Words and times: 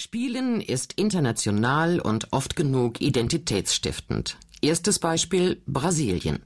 Spielen 0.00 0.62
ist 0.62 0.94
international 0.94 2.00
und 2.00 2.32
oft 2.32 2.56
genug 2.56 3.02
identitätsstiftend. 3.02 4.38
Erstes 4.62 4.98
Beispiel 4.98 5.60
Brasilien. 5.66 6.42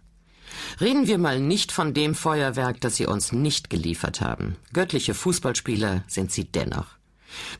Reden 0.80 1.06
wir 1.06 1.18
mal 1.18 1.38
nicht 1.38 1.70
von 1.70 1.94
dem 1.94 2.16
Feuerwerk, 2.16 2.80
das 2.80 2.96
sie 2.96 3.06
uns 3.06 3.30
nicht 3.30 3.70
geliefert 3.70 4.20
haben. 4.20 4.56
Göttliche 4.72 5.14
Fußballspieler 5.14 6.02
sind 6.08 6.32
sie 6.32 6.50
dennoch. 6.50 6.96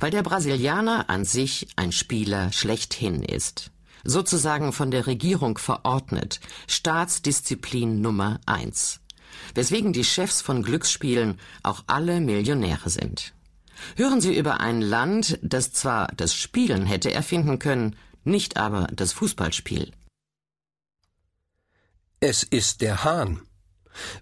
Weil 0.01 0.11
der 0.11 0.25
Brasilianer 0.25 1.09
an 1.11 1.25
sich 1.25 1.69
ein 1.77 1.93
Spieler 1.93 2.51
schlechthin 2.51 3.23
ist. 3.23 3.71
Sozusagen 4.03 4.73
von 4.73 4.91
der 4.91 5.07
Regierung 5.07 5.59
verordnet. 5.59 6.41
Staatsdisziplin 6.67 8.01
Nummer 8.01 8.41
eins. 8.47 8.99
Weswegen 9.55 9.93
die 9.93 10.03
Chefs 10.03 10.43
von 10.43 10.65
Glücksspielen 10.65 11.39
auch 11.63 11.85
alle 11.87 12.21
Millionäre 12.21 12.91
sind. 12.91 13.33
Hören 13.97 14.21
Sie 14.21 14.37
über 14.37 14.61
ein 14.61 14.81
Land, 14.81 15.39
das 15.43 15.73
zwar 15.73 16.09
das 16.17 16.35
Spielen 16.35 16.87
hätte 16.87 17.13
erfinden 17.13 17.59
können, 17.59 17.97
nicht 18.25 18.57
aber 18.57 18.89
das 18.93 19.13
Fußballspiel. 19.13 19.93
Es 22.21 22.43
ist 22.43 22.81
der 22.81 23.05
Hahn. 23.05 23.43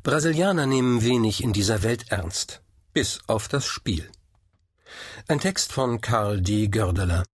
Brasilianer 0.03 0.67
nehmen 0.67 1.03
wenig 1.03 1.43
in 1.43 1.53
dieser 1.53 1.83
Welt 1.83 2.07
ernst, 2.09 2.63
bis 2.93 3.21
auf 3.27 3.49
das 3.49 3.65
Spiel. 3.65 4.11
Ein 5.29 5.41
Text 5.41 5.73
von 5.73 6.01
Karl 6.01 6.41
D. 6.41 6.69
Gördeler. 6.69 7.25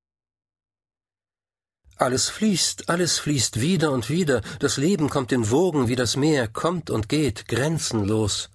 Alles 1.97 2.28
fließt, 2.28 2.91
alles 2.91 3.19
fließt 3.19 3.60
wieder 3.60 3.91
und 3.91 4.08
wieder, 4.08 4.42
das 4.60 4.77
Leben 4.77 5.08
kommt 5.10 5.33
in 5.33 5.50
Wogen 5.50 5.88
wie 5.88 5.97
das 5.97 6.14
Meer, 6.14 6.47
kommt 6.47 6.91
und 6.91 7.08
geht, 7.08 7.48
grenzenlos. 7.48 8.50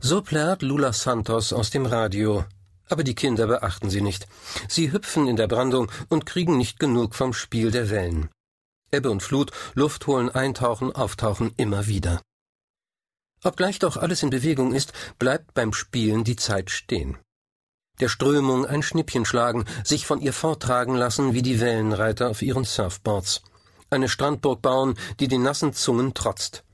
So 0.00 0.20
plärt 0.22 0.62
Lula 0.62 0.92
Santos 0.92 1.52
aus 1.52 1.70
dem 1.70 1.86
Radio, 1.86 2.44
aber 2.88 3.04
die 3.04 3.14
Kinder 3.14 3.46
beachten 3.46 3.90
sie 3.90 4.00
nicht. 4.00 4.26
Sie 4.68 4.92
hüpfen 4.92 5.26
in 5.28 5.36
der 5.36 5.48
Brandung 5.48 5.90
und 6.08 6.26
kriegen 6.26 6.56
nicht 6.56 6.78
genug 6.78 7.14
vom 7.14 7.32
Spiel 7.32 7.70
der 7.70 7.90
Wellen. 7.90 8.28
Ebbe 8.92 9.10
und 9.10 9.22
Flut, 9.22 9.50
Luft 9.74 10.06
holen, 10.06 10.30
eintauchen, 10.30 10.92
auftauchen 10.92 11.52
immer 11.56 11.86
wieder. 11.86 12.22
Obgleich 13.42 13.78
doch 13.78 13.96
alles 13.96 14.22
in 14.22 14.30
Bewegung 14.30 14.72
ist, 14.72 14.92
bleibt 15.18 15.54
beim 15.54 15.72
Spielen 15.72 16.24
die 16.24 16.36
Zeit 16.36 16.70
stehen. 16.70 17.18
Der 18.00 18.08
Strömung 18.08 18.66
ein 18.66 18.82
Schnippchen 18.82 19.24
schlagen, 19.24 19.64
sich 19.84 20.06
von 20.06 20.20
ihr 20.20 20.32
forttragen 20.32 20.94
lassen 20.94 21.32
wie 21.32 21.42
die 21.42 21.60
Wellenreiter 21.60 22.28
auf 22.28 22.42
ihren 22.42 22.64
Surfboards. 22.64 23.42
Eine 23.88 24.08
Strandburg 24.08 24.62
bauen, 24.62 24.98
die 25.20 25.28
den 25.28 25.42
nassen 25.42 25.72
Zungen 25.72 26.12
trotzt. 26.12 26.64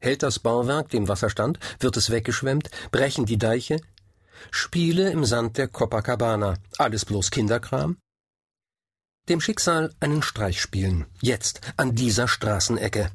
Hält 0.00 0.22
das 0.22 0.38
Bauwerk 0.38 0.90
dem 0.90 1.08
Wasserstand, 1.08 1.58
wird 1.80 1.96
es 1.96 2.10
weggeschwemmt, 2.10 2.70
brechen 2.90 3.24
die 3.24 3.38
Deiche, 3.38 3.80
Spiele 4.50 5.10
im 5.10 5.24
Sand 5.24 5.58
der 5.58 5.68
Copacabana. 5.68 6.58
Alles 6.78 7.04
bloß 7.04 7.30
Kinderkram? 7.30 7.96
Dem 9.28 9.40
Schicksal 9.40 9.92
einen 9.98 10.22
Streich 10.22 10.60
spielen. 10.60 11.06
Jetzt, 11.20 11.60
an 11.76 11.94
dieser 11.94 12.28
Straßenecke. 12.28 13.10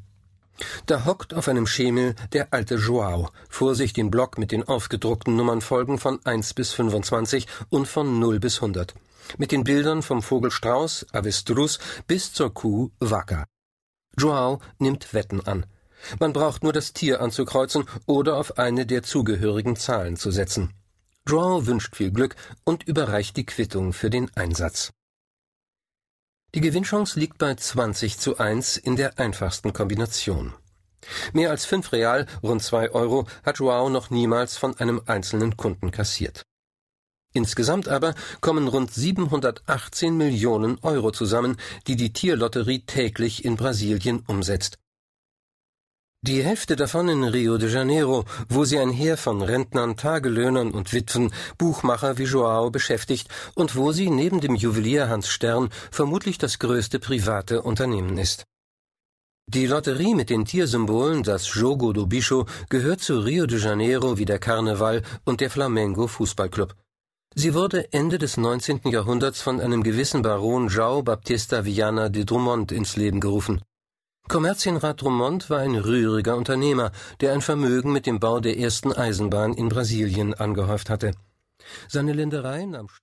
Da 0.86 1.05
hockt 1.05 1.33
auf 1.33 1.47
einem 1.47 1.67
Schemel 1.67 2.16
der 2.33 2.53
alte 2.53 2.75
Joao, 2.75 3.30
vor 3.49 3.75
sich 3.75 3.94
den 3.94 4.11
Block 4.11 4.38
mit 4.38 4.52
den 4.52 4.67
aufgedruckten 4.67 5.36
Nummernfolgen 5.36 5.97
von 5.97 6.23
1 6.25 6.53
bis 6.53 6.73
25 6.73 7.47
und 7.69 7.88
von 7.88 8.19
0 8.19 8.39
bis 8.39 8.58
100. 8.58 8.94
Mit 9.38 9.52
den 9.52 9.64
Bildern 9.64 10.02
vom 10.02 10.22
Vogel 10.22 10.52
Strauß, 10.52 11.08
Avestrus 11.14 11.80
bis 12.08 12.33
zur 12.33 12.53
Kuh 12.53 12.92
Wacker. 12.99 13.45
Joao 14.17 14.59
nimmt 14.77 15.14
Wetten 15.14 15.42
an. 15.42 15.66
Man 16.19 16.33
braucht 16.33 16.64
nur 16.64 16.73
das 16.73 16.94
Tier 16.94 17.22
anzukreuzen 17.22 17.86
oder 18.05 18.36
auf 18.36 18.58
eine 18.58 18.86
der 18.86 19.03
zugehörigen 19.03 19.75
Zahlen 19.75 20.17
zu 20.17 20.31
setzen. 20.31 20.73
Draw 21.25 21.66
wünscht 21.67 21.95
viel 21.95 22.11
Glück 22.11 22.36
und 22.64 22.88
überreicht 22.88 23.38
die 23.38 23.45
Quittung 23.45 23.94
für 23.94 24.09
den 24.09 24.30
Einsatz. 24.36 24.91
Die 26.55 26.61
Gewinnchance 26.61 27.19
liegt 27.19 27.38
bei 27.38 27.55
20 27.55 28.17
zu 28.17 28.38
1 28.38 28.77
in 28.77 28.95
der 28.95 29.19
einfachsten 29.19 29.72
Kombination. 29.72 30.53
Mehr 31.33 31.49
als 31.49 31.66
5 31.66 31.92
Real, 31.94 32.27
rund 32.43 32.61
2 32.61 32.92
Euro, 32.92 33.27
hat 33.43 33.59
Joao 33.59 33.89
noch 33.89 34.09
niemals 34.09 34.58
von 34.58 34.76
einem 34.77 35.02
einzelnen 35.05 35.58
Kunden 35.58 35.92
kassiert. 35.92 36.43
Insgesamt 37.33 37.88
aber 37.88 38.14
kommen 38.42 38.67
rund 38.67 38.92
718 38.92 40.17
Millionen 40.17 40.80
Euro 40.82 41.11
zusammen, 41.11 41.55
die 41.88 41.95
die 41.95 42.11
Tierlotterie 42.11 42.86
täglich 42.86 43.45
in 43.45 43.55
Brasilien 43.55 44.23
umsetzt. 44.27 44.80
Die 46.23 46.43
Hälfte 46.43 46.76
davon 46.76 47.09
in 47.09 47.23
Rio 47.23 47.58
de 47.58 47.67
Janeiro, 47.67 48.26
wo 48.48 48.64
sie 48.64 48.77
ein 48.77 48.92
Heer 48.92 49.17
von 49.17 49.42
Rentnern, 49.42 49.98
Tagelöhnern 49.98 50.70
und 50.70 50.93
Witwen, 50.93 51.33
Buchmacher 51.58 52.20
wie 52.20 52.26
Joao 52.26 52.70
beschäftigt 52.70 53.27
und 53.55 53.76
wo 53.76 53.92
sie 53.92 54.11
neben 54.11 54.39
dem 54.39 54.54
Juwelier 54.54 55.09
Hans 55.09 55.30
Stern 55.30 55.70
vermutlich 55.89 56.37
das 56.37 56.59
größte 56.59 56.99
private 56.99 57.64
Unternehmen 57.64 58.20
ist. 58.20 58.45
Die 59.48 59.65
Lotterie 59.65 60.14
mit 60.14 60.30
den 60.30 60.45
Tiersymbolen, 60.45 61.23
das 61.23 61.52
Jogo 61.55 61.92
do 61.92 62.05
Bicho, 62.05 62.45
gehört 62.70 63.02
zu 63.02 63.17
Rio 63.17 63.48
de 63.48 63.58
Janeiro 63.58 64.20
wie 64.20 64.26
der 64.26 64.38
Karneval 64.38 65.02
und 65.26 65.42
der 65.42 65.49
Flamengo 65.49 66.05
Fußballclub. 66.05 66.76
Sie 67.33 67.55
wurde 67.55 67.92
Ende 67.93 68.20
des 68.20 68.38
19. 68.38 68.82
Jahrhunderts 68.92 69.42
von 69.42 69.59
einem 69.59 69.82
gewissen 69.82 70.21
Baron 70.21 70.70
João 70.70 71.02
Baptista 71.02 71.65
Viana 71.65 72.09
de 72.09 72.26
Drummond 72.26 72.71
ins 72.71 72.95
Leben 72.95 73.20
gerufen. 73.20 73.64
Kommerzienrat 74.27 75.02
Drummond 75.02 75.49
war 75.49 75.59
ein 75.59 75.76
rühriger 75.76 76.37
Unternehmer, 76.37 76.92
der 77.20 77.33
ein 77.33 77.42
Vermögen 77.42 77.92
mit 77.92 78.05
dem 78.05 78.20
Bau 78.20 78.39
der 78.39 78.58
ersten 78.58 78.93
Eisenbahn 78.93 79.54
in 79.54 79.67
Brasilien 79.67 80.33
angehäuft 80.33 80.89
hatte. 80.89 81.11
Seine 81.87 82.14
Ländereien 82.14 82.76
am 82.76 82.87